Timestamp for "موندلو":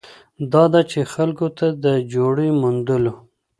2.61-3.13